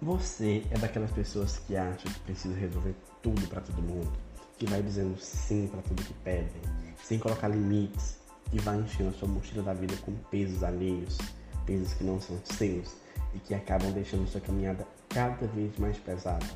Você 0.00 0.62
é 0.70 0.78
daquelas 0.78 1.10
pessoas 1.10 1.58
que 1.58 1.76
acham 1.76 2.12
que 2.12 2.20
precisa 2.20 2.54
resolver 2.56 2.94
tudo 3.20 3.44
para 3.48 3.60
todo 3.60 3.82
mundo, 3.82 4.12
que 4.56 4.64
vai 4.64 4.80
dizendo 4.80 5.18
sim 5.18 5.66
para 5.66 5.82
tudo 5.82 6.04
que 6.04 6.14
pedem, 6.22 6.62
sem 7.02 7.18
colocar 7.18 7.48
limites, 7.48 8.16
e 8.52 8.60
vai 8.60 8.78
enchendo 8.78 9.10
a 9.10 9.12
sua 9.12 9.26
mochila 9.26 9.60
da 9.60 9.74
vida 9.74 9.96
com 10.04 10.12
pesos 10.30 10.62
alheios, 10.62 11.18
pesos 11.66 11.94
que 11.94 12.04
não 12.04 12.20
são 12.20 12.38
seus 12.44 12.94
e 13.34 13.40
que 13.40 13.54
acabam 13.54 13.90
deixando 13.90 14.28
sua 14.28 14.40
caminhada 14.40 14.86
cada 15.08 15.46
vez 15.48 15.76
mais 15.78 15.98
pesada. 15.98 16.46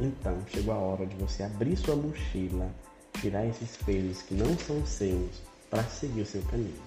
Então, 0.00 0.38
chegou 0.46 0.72
a 0.72 0.78
hora 0.78 1.04
de 1.04 1.14
você 1.16 1.42
abrir 1.42 1.76
sua 1.76 1.94
mochila, 1.94 2.74
tirar 3.20 3.44
esses 3.44 3.76
pesos 3.76 4.22
que 4.22 4.34
não 4.34 4.56
são 4.58 4.84
seus 4.86 5.42
para 5.68 5.84
seguir 5.84 6.22
o 6.22 6.26
seu 6.26 6.40
caminho. 6.44 6.82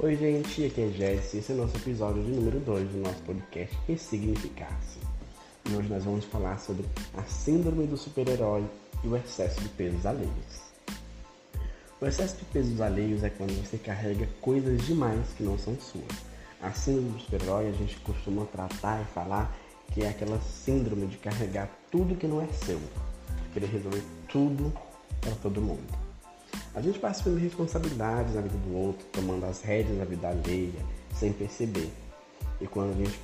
Oi, 0.00 0.14
gente, 0.14 0.64
aqui 0.64 0.80
é 0.80 0.88
Jess 0.90 1.34
e 1.34 1.38
esse 1.38 1.50
é 1.50 1.56
o 1.56 1.58
nosso 1.58 1.76
episódio 1.76 2.22
de 2.22 2.30
número 2.30 2.60
2 2.60 2.88
do 2.88 2.98
nosso 2.98 3.20
podcast 3.22 3.76
Ressignificar-se. 3.88 5.00
E 5.68 5.74
hoje 5.74 5.88
nós 5.88 6.04
vamos 6.04 6.24
falar 6.26 6.56
sobre 6.60 6.84
a 7.16 7.22
síndrome 7.24 7.84
do 7.84 7.96
super-herói 7.96 8.64
e 9.02 9.08
o 9.08 9.16
excesso 9.16 9.60
de 9.60 9.68
pesos 9.70 10.06
alheios. 10.06 10.60
O 12.00 12.06
excesso 12.06 12.36
de 12.36 12.44
pesos 12.44 12.80
alheios 12.80 13.24
é 13.24 13.30
quando 13.30 13.50
você 13.60 13.76
carrega 13.76 14.28
coisas 14.40 14.86
demais 14.86 15.32
que 15.36 15.42
não 15.42 15.58
são 15.58 15.76
suas. 15.80 16.06
A 16.62 16.70
síndrome 16.70 17.10
do 17.10 17.18
super-herói 17.18 17.68
a 17.68 17.72
gente 17.72 17.96
costuma 17.96 18.44
tratar 18.44 19.02
e 19.02 19.04
falar 19.06 19.52
que 19.92 20.04
é 20.04 20.10
aquela 20.10 20.40
síndrome 20.40 21.08
de 21.08 21.16
carregar 21.16 21.68
tudo 21.90 22.14
que 22.14 22.28
não 22.28 22.40
é 22.40 22.46
seu, 22.52 22.80
querer 23.52 23.66
resolver 23.66 24.04
tudo 24.28 24.72
para 25.20 25.32
todo 25.42 25.60
mundo. 25.60 26.07
A 26.78 26.80
gente 26.80 27.00
vai 27.00 27.10
assumindo 27.10 27.40
responsabilidades 27.40 28.36
na 28.36 28.40
vida 28.40 28.56
do 28.56 28.72
outro, 28.72 29.04
tomando 29.10 29.44
as 29.46 29.60
rédeas 29.62 29.98
da 29.98 30.04
vida 30.04 30.28
alheia, 30.28 30.78
sem 31.12 31.32
perceber. 31.32 31.90
E 32.60 32.68
quando 32.68 32.92
a 32.92 33.04
gente 33.04 33.18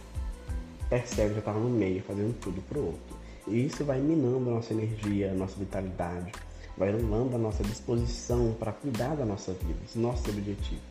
percebe, 0.91 1.35
já 1.35 1.39
estava 1.39 1.61
no 1.61 1.71
meio, 1.71 2.03
fazendo 2.03 2.37
tudo 2.41 2.61
para 2.63 2.81
o 2.81 2.87
outro. 2.87 3.17
E 3.47 3.67
isso 3.67 3.85
vai 3.85 4.01
minando 4.01 4.51
a 4.51 4.55
nossa 4.55 4.73
energia, 4.73 5.31
a 5.31 5.35
nossa 5.35 5.57
vitalidade, 5.57 6.33
vai 6.77 6.89
anulando 6.89 7.37
a 7.37 7.39
nossa 7.39 7.63
disposição 7.63 8.57
para 8.59 8.73
cuidar 8.73 9.15
da 9.15 9.25
nossa 9.25 9.53
vida, 9.53 9.79
dos 9.85 9.95
nossos 9.95 10.27
objetivos. 10.27 10.83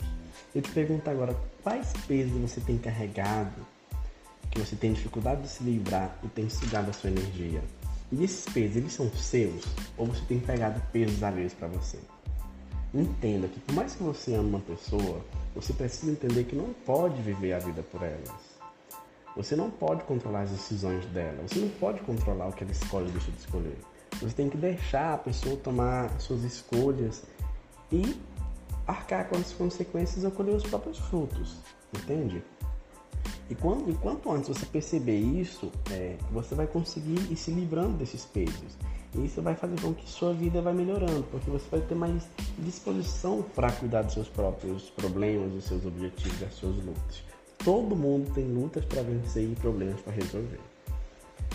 Eu 0.56 0.62
te 0.62 0.72
pergunto 0.72 1.10
agora, 1.10 1.36
quais 1.62 1.92
pesos 2.08 2.32
você 2.32 2.62
tem 2.62 2.78
carregado, 2.78 3.68
que 4.50 4.58
você 4.62 4.78
tem 4.78 4.94
dificuldade 4.94 5.42
de 5.42 5.50
se 5.50 5.62
livrar 5.66 6.18
e 6.24 6.30
tem 6.30 6.50
sugado 6.50 6.92
a 6.92 6.94
sua 6.94 7.10
energia? 7.10 7.62
E 8.10 8.24
esses 8.24 8.46
pesos, 8.54 8.78
eles 8.78 8.94
são 8.94 9.12
seus? 9.12 9.66
Ou 9.98 10.06
você 10.06 10.24
tem 10.30 10.40
pegado 10.40 10.82
pesos 10.94 11.22
alheios 11.24 11.54
para 11.54 11.68
você? 11.68 12.00
Entenda 12.94 13.48
que 13.48 13.60
por 13.60 13.74
mais 13.74 13.96
que 13.96 14.04
você 14.04 14.36
ame 14.36 14.50
uma 14.50 14.60
pessoa, 14.60 15.22
você 15.56 15.74
precisa 15.74 16.12
entender 16.12 16.44
que 16.44 16.56
não 16.56 16.74
pode 16.86 17.22
viver 17.22 17.54
a 17.54 17.60
vida 17.60 17.82
por 17.82 18.04
elas. 18.04 18.54
Você 19.36 19.56
não 19.56 19.72
pode 19.72 20.04
controlar 20.04 20.42
as 20.42 20.52
decisões 20.52 21.04
dela. 21.08 21.42
Você 21.48 21.60
não 21.60 21.70
pode 21.70 22.02
controlar 22.02 22.48
o 22.48 22.54
que 22.54 22.64
ela 22.64 22.72
escolhe 22.72 23.08
ou 23.08 23.12
deixa 23.12 23.32
de 23.32 23.38
escolher. 23.40 23.78
Você 24.22 24.36
tem 24.36 24.48
que 24.48 24.58
deixar 24.58 25.16
a 25.16 25.18
pessoa 25.18 25.58
tomar 25.58 26.10
suas 26.22 26.44
escolhas 26.44 27.24
e 27.92 28.16
arcar 28.86 29.28
com 29.28 29.38
as 29.38 29.52
consequências 29.52 30.24
e 30.24 30.30
colher 30.30 30.56
os 30.56 30.64
próprios 30.64 31.00
frutos. 31.00 31.56
Entende? 31.96 32.44
E, 33.50 33.56
quando, 33.56 33.90
e 33.90 33.96
quanto 33.96 34.32
antes 34.32 34.50
você 34.50 34.66
perceber 34.68 35.18
isso, 35.18 35.72
é, 35.92 36.16
você 36.32 36.54
vai 36.54 36.68
conseguir 36.68 37.20
ir 37.32 37.36
se 37.36 37.50
livrando 37.50 37.98
desses 37.98 38.24
pesos. 38.24 38.78
Isso 39.16 39.44
vai 39.44 39.56
fazer 39.56 39.80
com 39.80 39.94
que 39.94 40.10
sua 40.10 40.34
vida 40.34 40.60
vai 40.60 40.74
melhorando, 40.74 41.24
porque 41.30 41.50
você 41.50 41.66
vai 41.70 41.82
ter 41.82 41.94
mais 41.94 42.24
disposição 42.58 43.44
para 43.56 43.72
cuidar 43.72 44.02
dos 44.02 44.16
seus 44.16 44.28
próprios 44.28 44.90
problemas, 44.90 45.52
dos 45.52 45.66
seus 45.66 45.86
objetivos, 45.86 46.40
das 46.40 46.54
suas 46.54 46.76
lutas. 46.78 47.24
Todo 47.64 47.96
mundo 47.96 48.34
tem 48.34 48.46
lutas 48.46 48.84
para 48.86 49.04
vencer 49.04 49.44
e 49.44 49.56
problemas 49.56 50.02
para 50.02 50.14
resolver. 50.14 50.60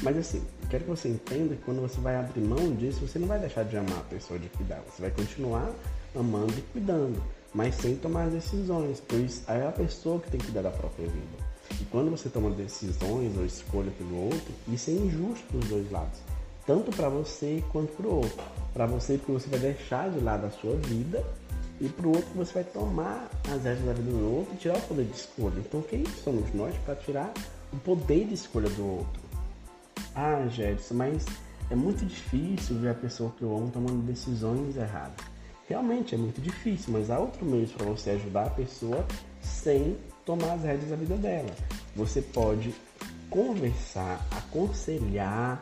Mas 0.03 0.17
assim, 0.17 0.41
quero 0.71 0.85
que 0.85 0.91
você 0.91 1.09
entenda 1.09 1.57
que 1.57 1.63
quando 1.63 1.81
você 1.81 2.01
vai 2.01 2.15
abrir 2.15 2.41
mão 2.43 2.77
disso, 2.77 3.05
você 3.05 3.19
não 3.19 3.27
vai 3.27 3.41
deixar 3.41 3.65
de 3.65 3.77
amar 3.77 3.99
a 3.99 4.05
pessoa, 4.05 4.39
de 4.39 4.49
cuidar. 4.51 4.81
Você 4.89 5.03
vai 5.03 5.11
continuar 5.11 5.73
amando 6.15 6.55
e 6.57 6.63
cuidando, 6.73 7.21
mas 7.53 7.75
sem 7.75 7.97
tomar 7.97 8.31
decisões, 8.31 9.03
pois 9.07 9.43
é 9.49 9.67
a 9.67 9.73
pessoa 9.73 10.21
que 10.21 10.31
tem 10.31 10.39
que 10.39 10.47
cuidar 10.47 10.63
da 10.63 10.71
própria 10.71 11.09
vida. 11.09 11.49
E 11.81 11.85
quando 11.87 12.11
você 12.13 12.29
toma 12.29 12.51
decisões 12.51 13.37
ou 13.37 13.45
escolha 13.45 13.91
pelo 13.99 14.27
outro, 14.27 14.55
isso 14.69 14.91
é 14.91 14.95
injusto 14.95 15.45
para 15.49 15.59
os 15.59 15.69
dois 15.69 15.91
lados 15.91 16.38
tanto 16.69 16.95
para 16.95 17.09
você 17.09 17.65
quanto 17.73 17.97
para 17.97 18.07
o 18.07 18.17
outro. 18.17 18.45
Para 18.75 18.85
você, 18.85 19.17
porque 19.17 19.33
você 19.33 19.49
vai 19.49 19.59
deixar 19.59 20.11
de 20.11 20.21
lado 20.21 20.45
a 20.45 20.51
sua 20.51 20.77
vida, 20.77 21.25
e 21.81 21.89
para 21.89 22.07
o 22.07 22.11
outro, 22.11 22.29
você 22.35 22.53
vai 22.53 22.65
tomar 22.65 23.31
as 23.51 23.65
regras 23.65 23.87
da 23.87 23.93
vida 23.95 24.11
do 24.11 24.37
outro 24.37 24.55
e 24.55 24.59
tirar 24.59 24.77
o 24.77 24.81
poder 24.83 25.05
de 25.05 25.17
escolha. 25.17 25.59
Então, 25.59 25.81
quem 25.81 26.05
somos 26.23 26.53
nós 26.53 26.77
para 26.85 26.95
tirar 26.95 27.33
o 27.73 27.77
poder 27.79 28.27
de 28.27 28.35
escolha 28.35 28.69
do 28.69 28.85
outro? 28.85 29.23
Ah, 30.15 30.47
Jedson, 30.49 30.95
mas 30.95 31.25
é 31.71 31.75
muito 31.75 32.05
difícil 32.05 32.77
ver 32.77 32.91
a 32.91 32.95
pessoa 32.95 33.33
que 33.39 33.43
eu 33.43 33.57
amo 33.57 33.71
tomando 33.71 34.05
decisões 34.05 34.77
erradas. 34.77 35.25
Realmente 35.67 36.15
é 36.17 36.19
muito 36.19 36.41
difícil, 36.41 36.93
mas 36.93 37.11
há 37.11 37.19
outro 37.19 37.47
meio 37.47 37.67
para 37.69 37.87
você 37.87 38.11
ajudar 38.11 38.47
a 38.47 38.51
pessoa 38.51 39.07
sem 39.41 39.97
tomar 40.27 40.53
as 40.53 40.65
rédeas 40.65 40.91
da 40.91 40.97
vida 40.97 41.17
dela. 41.17 41.51
Você 41.97 42.21
pode 42.21 42.75
conversar, 43.31 44.27
aconselhar, 44.31 45.61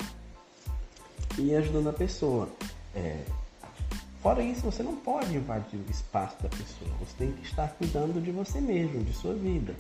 e 1.39 1.55
ajudando 1.55 1.89
a 1.89 1.93
pessoa. 1.93 2.49
É, 2.95 3.23
fora 4.23 4.43
isso, 4.43 4.63
você 4.63 4.83
não 4.83 4.97
pode 4.97 5.35
invadir 5.37 5.79
o 5.79 5.91
espaço 5.91 6.43
da 6.43 6.49
pessoa. 6.49 6.91
Você 7.01 7.15
tem 7.19 7.33
que 7.33 7.43
estar 7.43 7.69
cuidando 7.75 8.21
de 8.23 8.31
você 8.31 8.61
mesmo, 8.61 9.05
de 9.05 9.13
sua 9.13 9.35
vida. 9.35 9.75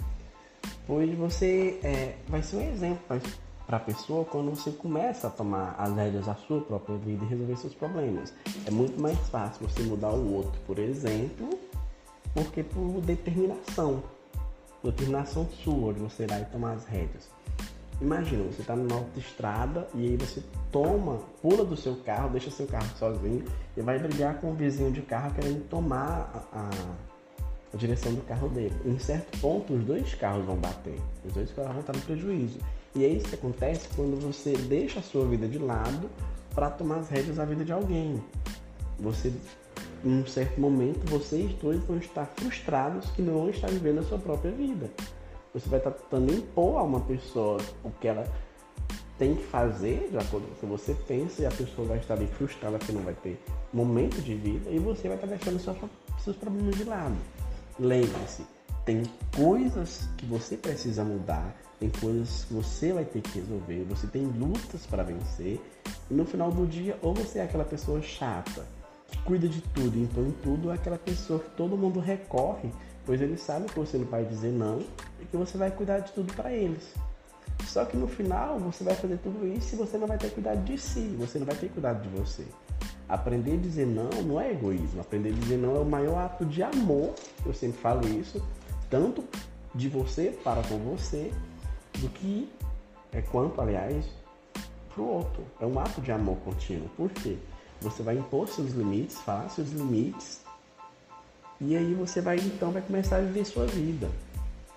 Pois 0.86 1.12
você 1.16 1.80
é, 1.82 2.16
vai 2.28 2.42
ser 2.42 2.56
um 2.56 2.70
exemplo 2.72 3.20
para 3.66 3.78
a 3.78 3.80
pessoa 3.80 4.24
quando 4.24 4.50
você 4.50 4.70
começa 4.70 5.26
a 5.26 5.30
tomar 5.30 5.74
as 5.78 5.94
rédeas 5.94 6.26
da 6.26 6.34
sua 6.34 6.60
própria 6.60 6.96
vida 6.96 7.24
e 7.24 7.28
resolver 7.28 7.56
seus 7.56 7.74
problemas. 7.74 8.32
É 8.64 8.70
muito 8.70 9.00
mais 9.00 9.18
fácil 9.28 9.66
você 9.66 9.82
mudar 9.82 10.10
o 10.10 10.34
outro, 10.34 10.60
por 10.66 10.78
exemplo, 10.78 11.50
porque 12.32 12.62
por 12.62 13.00
determinação. 13.00 14.02
Determinação 14.84 15.48
sua 15.64 15.92
de 15.92 16.00
você 16.00 16.24
ir 16.24 16.30
lá 16.30 16.40
e 16.40 16.44
tomar 16.44 16.74
as 16.74 16.84
rédeas. 16.84 17.35
Imagina, 18.00 18.44
você 18.44 18.60
está 18.60 18.76
numa 18.76 18.96
autoestrada 18.96 19.88
e 19.94 20.08
aí 20.08 20.16
você 20.16 20.42
toma, 20.70 21.20
pula 21.40 21.64
do 21.64 21.76
seu 21.76 21.96
carro, 21.96 22.28
deixa 22.28 22.50
seu 22.50 22.66
carro 22.66 22.88
sozinho 22.98 23.42
e 23.74 23.80
vai 23.80 23.98
brigar 23.98 24.38
com 24.38 24.50
o 24.50 24.54
vizinho 24.54 24.92
de 24.92 25.00
carro 25.00 25.32
querendo 25.34 25.66
tomar 25.68 26.48
a, 26.52 26.70
a, 27.72 27.76
direção 27.76 28.12
do 28.12 28.20
carro 28.22 28.48
dele. 28.48 28.74
Em 28.84 28.98
certo 28.98 29.38
ponto, 29.40 29.72
os 29.72 29.84
dois 29.84 30.14
carros 30.14 30.44
vão 30.44 30.56
bater, 30.56 30.98
os 31.24 31.32
dois 31.32 31.50
carros 31.52 31.72
vão 31.72 31.80
estar 31.80 31.94
no 31.94 32.00
prejuízo. 32.02 32.58
E 32.94 33.04
é 33.04 33.08
isso 33.08 33.28
que 33.28 33.34
acontece 33.34 33.88
quando 33.96 34.20
você 34.20 34.52
deixa 34.52 35.00
a 35.00 35.02
sua 35.02 35.26
vida 35.26 35.48
de 35.48 35.58
lado 35.58 36.10
para 36.54 36.70
tomar 36.70 36.96
as 36.96 37.08
rédeas 37.08 37.36
da 37.36 37.44
vida 37.46 37.64
de 37.64 37.72
alguém. 37.72 38.22
Você, 38.98 39.32
em 40.04 40.20
um 40.20 40.26
certo 40.26 40.60
momento, 40.60 41.00
vocês 41.10 41.52
dois 41.54 41.82
vão 41.84 41.96
estar 41.98 42.26
frustrados 42.36 43.10
que 43.10 43.22
não 43.22 43.48
estão 43.48 43.70
vivendo 43.70 44.00
a 44.00 44.02
sua 44.02 44.18
própria 44.18 44.50
vida. 44.50 44.90
Você 45.56 45.70
vai 45.70 45.78
estar 45.78 45.90
tentando 45.90 46.34
impor 46.34 46.76
a 46.76 46.82
uma 46.82 47.00
pessoa 47.00 47.58
o 47.82 47.90
que 47.90 48.06
ela 48.06 48.30
tem 49.18 49.34
que 49.34 49.44
fazer, 49.44 50.10
de 50.10 50.18
acordo 50.18 50.46
com 50.48 50.52
o 50.52 50.56
que 50.56 50.66
você 50.66 50.94
pensa, 51.08 51.40
e 51.40 51.46
a 51.46 51.50
pessoa 51.50 51.88
vai 51.88 51.96
estar 51.96 52.12
ali 52.12 52.26
frustrada 52.26 52.76
porque 52.76 52.92
não 52.92 53.00
vai 53.00 53.14
ter 53.14 53.42
momento 53.72 54.20
de 54.20 54.34
vida, 54.34 54.68
e 54.68 54.78
você 54.78 55.08
vai 55.08 55.16
estar 55.16 55.26
deixando 55.26 55.58
seus, 55.58 55.78
seus 56.22 56.36
problemas 56.36 56.76
de 56.76 56.84
lado. 56.84 57.16
Lembre-se, 57.80 58.44
tem 58.84 59.02
coisas 59.34 60.06
que 60.18 60.26
você 60.26 60.58
precisa 60.58 61.02
mudar, 61.02 61.56
tem 61.80 61.88
coisas 61.88 62.44
que 62.44 62.52
você 62.52 62.92
vai 62.92 63.06
ter 63.06 63.22
que 63.22 63.38
resolver, 63.38 63.82
você 63.84 64.06
tem 64.08 64.26
lutas 64.26 64.84
para 64.84 65.04
vencer, 65.04 65.58
e 66.10 66.12
no 66.12 66.26
final 66.26 66.50
do 66.50 66.66
dia, 66.66 66.98
ou 67.00 67.14
você 67.14 67.38
é 67.38 67.44
aquela 67.44 67.64
pessoa 67.64 68.02
chata, 68.02 68.66
que 69.10 69.16
cuida 69.22 69.48
de 69.48 69.62
tudo 69.62 69.96
e 69.96 70.02
impõe 70.02 70.34
tudo, 70.42 70.70
é 70.70 70.74
aquela 70.74 70.98
pessoa 70.98 71.38
que 71.40 71.48
todo 71.52 71.78
mundo 71.78 71.98
recorre 71.98 72.70
pois 73.06 73.22
eles 73.22 73.40
sabem 73.40 73.68
que 73.68 73.78
você 73.78 73.96
não 73.96 74.06
vai 74.06 74.24
dizer 74.24 74.50
não 74.50 74.80
e 75.20 75.24
que 75.24 75.36
você 75.36 75.56
vai 75.56 75.70
cuidar 75.70 76.00
de 76.00 76.12
tudo 76.12 76.34
para 76.34 76.52
eles. 76.52 76.92
Só 77.64 77.84
que 77.84 77.96
no 77.96 78.08
final 78.08 78.58
você 78.58 78.84
vai 78.84 78.94
fazer 78.94 79.16
tudo 79.18 79.46
isso 79.46 79.74
e 79.74 79.78
você 79.78 79.96
não 79.96 80.06
vai 80.06 80.18
ter 80.18 80.30
cuidado 80.30 80.62
de 80.64 80.76
si, 80.76 81.14
você 81.16 81.38
não 81.38 81.46
vai 81.46 81.54
ter 81.54 81.70
cuidado 81.70 82.02
de 82.02 82.08
você. 82.08 82.44
Aprender 83.08 83.54
a 83.54 83.56
dizer 83.56 83.86
não 83.86 84.10
não 84.22 84.40
é 84.40 84.50
egoísmo, 84.50 85.00
aprender 85.00 85.30
a 85.30 85.32
dizer 85.32 85.56
não 85.56 85.76
é 85.76 85.78
o 85.78 85.84
maior 85.84 86.18
ato 86.18 86.44
de 86.44 86.62
amor, 86.62 87.14
eu 87.46 87.54
sempre 87.54 87.78
falo 87.80 88.06
isso, 88.08 88.44
tanto 88.90 89.24
de 89.74 89.88
você 89.88 90.36
para 90.42 90.62
com 90.64 90.78
você, 90.78 91.32
do 91.98 92.08
que 92.08 92.50
é 93.12 93.22
quanto, 93.22 93.60
aliás, 93.60 94.04
para 94.92 95.02
o 95.02 95.08
outro. 95.08 95.44
É 95.60 95.66
um 95.66 95.78
ato 95.78 96.00
de 96.00 96.10
amor 96.10 96.36
contínuo. 96.38 96.88
Por 96.96 97.10
quê? 97.10 97.36
Você 97.80 98.02
vai 98.02 98.16
impor 98.16 98.48
seus 98.48 98.72
limites, 98.72 99.16
falar 99.18 99.48
seus 99.48 99.70
limites 99.70 100.45
e 101.60 101.76
aí 101.76 101.94
você 101.94 102.20
vai 102.20 102.36
então 102.36 102.70
vai 102.70 102.82
começar 102.82 103.16
a 103.16 103.20
viver 103.20 103.44
sua 103.44 103.66
vida. 103.66 104.10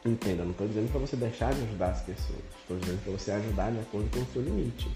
Entenda, 0.05 0.43
não 0.43 0.51
estou 0.51 0.67
dizendo 0.67 0.91
para 0.91 1.01
você 1.01 1.15
deixar 1.15 1.53
de 1.53 1.61
ajudar 1.63 1.89
as 1.89 2.01
pessoas, 2.01 2.39
estou 2.61 2.77
dizendo 2.77 3.03
para 3.03 3.11
você 3.13 3.31
ajudar 3.31 3.71
de 3.71 3.79
acordo 3.79 4.09
com 4.11 4.19
o 4.19 4.25
seu 4.33 4.41
limite. 4.41 4.89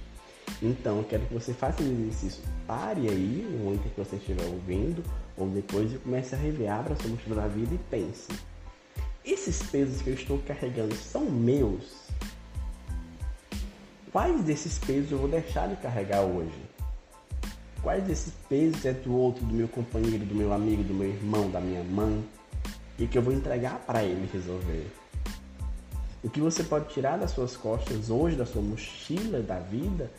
Então, 0.62 0.98
eu 1.00 1.04
quero 1.04 1.26
que 1.26 1.34
você 1.34 1.54
faça 1.54 1.82
esse 1.82 1.92
exercício. 1.92 2.44
Pare 2.66 3.10
aí, 3.10 3.48
no 3.52 3.66
momento 3.66 3.90
que 3.94 4.00
você 4.00 4.16
estiver 4.16 4.46
ouvindo, 4.46 5.04
ou 5.38 5.50
depois 5.50 5.94
e 5.94 5.98
comece 5.98 6.36
a 6.36 6.38
rever, 6.38 6.72
abra 6.72 6.96
sua 6.96 7.10
mochila 7.10 7.36
da 7.36 7.48
vida 7.48 7.74
e 7.74 7.78
pense. 7.90 8.28
Esses 9.26 9.64
pesos 9.64 10.02
que 10.02 10.10
eu 10.10 10.14
estou 10.14 10.40
carregando 10.40 10.96
são 10.96 11.26
meus? 11.26 12.04
quais 14.14 14.44
desses 14.44 14.78
pesos 14.78 15.12
eu 15.12 15.18
vou 15.18 15.28
deixar 15.28 15.68
de 15.68 15.76
carregar 15.78 16.22
hoje? 16.22 16.54
Quais 17.84 18.02
desses 18.06 18.34
pesos 18.48 18.86
é 18.86 18.94
do 18.94 19.14
outro, 19.14 19.46
do 19.46 19.54
meu 19.54 19.68
companheiro, 19.68 20.26
do 20.26 20.34
meu 20.34 20.54
amigo, 20.54 20.82
do 20.84 20.94
meu 20.94 21.10
irmão, 21.10 21.52
da 21.52 21.60
minha 21.60 21.84
mãe, 21.84 22.24
e 22.98 23.06
que 23.06 23.18
eu 23.18 23.22
vou 23.22 23.34
entregar 23.34 23.80
para 23.80 24.02
ele 24.02 24.30
resolver? 24.32 24.88
O 26.24 26.30
que 26.30 26.40
você 26.40 26.64
pode 26.64 26.94
tirar 26.94 27.18
das 27.18 27.32
suas 27.32 27.58
costas 27.58 28.10
hoje, 28.10 28.38
da 28.38 28.46
sua 28.46 28.62
mochila 28.62 29.42
da 29.42 29.60
vida, 29.60 30.10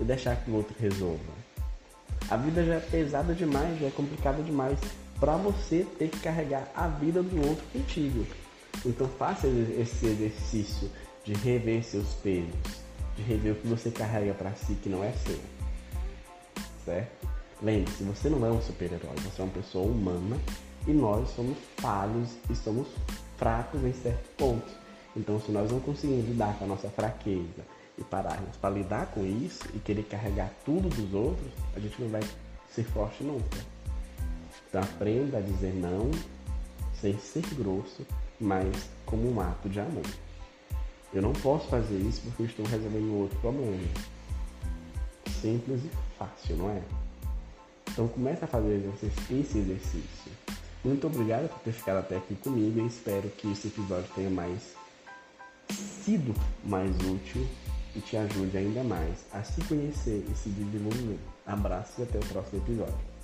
e 0.00 0.04
deixar 0.04 0.36
que 0.36 0.50
o 0.50 0.54
outro 0.54 0.74
resolva? 0.80 1.20
A 2.30 2.36
vida 2.38 2.64
já 2.64 2.76
é 2.76 2.80
pesada 2.80 3.34
demais, 3.34 3.78
já 3.78 3.88
é 3.88 3.90
complicada 3.90 4.42
demais 4.42 4.78
para 5.20 5.36
você 5.36 5.86
ter 5.98 6.08
que 6.08 6.20
carregar 6.20 6.66
a 6.74 6.88
vida 6.88 7.22
do 7.22 7.46
outro 7.46 7.64
contigo. 7.74 8.26
Então 8.86 9.06
faça 9.18 9.46
esse 9.46 10.06
exercício 10.06 10.90
de 11.22 11.34
rever 11.34 11.84
seus 11.84 12.14
pesos, 12.14 12.54
de 13.16 13.22
rever 13.22 13.52
o 13.52 13.56
que 13.56 13.66
você 13.66 13.90
carrega 13.90 14.32
para 14.32 14.52
si 14.54 14.74
que 14.82 14.88
não 14.88 15.04
é 15.04 15.12
seu. 15.12 15.55
Certo? 16.86 17.28
Lembre-se, 17.60 18.04
você 18.04 18.30
não 18.30 18.46
é 18.46 18.50
um 18.50 18.62
super-herói, 18.62 19.16
você 19.16 19.42
é 19.42 19.44
uma 19.44 19.52
pessoa 19.52 19.84
humana 19.84 20.36
e 20.86 20.92
nós 20.92 21.28
somos 21.30 21.58
falhos 21.78 22.30
e 22.48 22.54
somos 22.54 22.86
fracos 23.36 23.82
em 23.82 23.92
certos 23.92 24.30
pontos. 24.38 24.72
Então, 25.16 25.40
se 25.40 25.50
nós 25.50 25.70
não 25.72 25.80
conseguirmos 25.80 26.28
lidar 26.28 26.56
com 26.58 26.64
a 26.64 26.68
nossa 26.68 26.88
fraqueza 26.88 27.64
e 27.98 28.04
pararmos 28.04 28.56
para 28.58 28.74
lidar 28.74 29.06
com 29.06 29.24
isso 29.24 29.64
e 29.74 29.80
querer 29.80 30.04
carregar 30.04 30.52
tudo 30.64 30.88
dos 30.88 31.12
outros, 31.12 31.50
a 31.74 31.80
gente 31.80 32.00
não 32.00 32.08
vai 32.08 32.22
ser 32.70 32.84
forte 32.84 33.24
nunca. 33.24 33.58
Então, 34.68 34.80
aprenda 34.80 35.38
a 35.38 35.40
dizer 35.40 35.74
não 35.74 36.10
sem 37.00 37.18
ser 37.18 37.42
grosso, 37.54 38.06
mas 38.38 38.88
como 39.04 39.28
um 39.28 39.40
ato 39.40 39.68
de 39.68 39.80
amor. 39.80 40.06
Eu 41.12 41.22
não 41.22 41.32
posso 41.32 41.66
fazer 41.68 41.96
isso 41.96 42.20
porque 42.22 42.42
eu 42.42 42.46
estou 42.46 42.66
resolvendo 42.66 43.22
outro 43.22 43.38
problema. 43.40 43.76
Simples 45.46 45.84
e 45.84 45.90
fácil, 46.18 46.56
não 46.56 46.70
é? 46.70 46.82
Então 47.92 48.08
comece 48.08 48.44
a 48.44 48.48
fazer 48.48 48.82
esse 49.30 49.58
exercício. 49.58 50.32
Muito 50.84 51.06
obrigado 51.06 51.48
por 51.48 51.60
ter 51.60 51.70
ficado 51.70 51.98
até 51.98 52.16
aqui 52.16 52.34
comigo 52.34 52.80
e 52.80 52.86
espero 52.86 53.28
que 53.28 53.52
esse 53.52 53.68
episódio 53.68 54.10
tenha 54.12 54.28
mais 54.28 54.74
sido 55.70 56.34
mais 56.64 56.90
útil 56.96 57.46
e 57.94 58.00
te 58.00 58.16
ajude 58.16 58.58
ainda 58.58 58.82
mais 58.82 59.24
a 59.32 59.44
se 59.44 59.60
conhecer 59.62 60.24
e 60.28 60.34
se 60.34 60.48
desenvolver. 60.48 61.18
Abraços 61.46 61.96
e 62.00 62.02
até 62.02 62.18
o 62.18 62.26
próximo 62.26 62.60
episódio. 62.62 63.15